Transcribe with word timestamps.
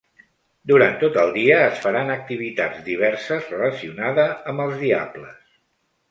Durant 0.69 0.95
tot 1.01 1.17
el 1.23 1.33
dia 1.33 1.57
es 1.65 1.81
faran 1.83 2.07
activitats 2.13 2.79
diverses 2.87 3.51
relacionada 3.53 4.25
amb 4.53 4.65
els 4.65 4.79
diables. 4.85 5.37